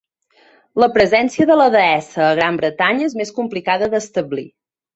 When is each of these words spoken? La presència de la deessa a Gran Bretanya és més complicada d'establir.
La 0.83 0.87
presència 0.95 1.47
de 1.49 1.57
la 1.59 1.67
deessa 1.75 2.25
a 2.29 2.31
Gran 2.41 2.59
Bretanya 2.63 3.09
és 3.13 3.17
més 3.23 3.35
complicada 3.39 3.95
d'establir. 3.95 4.51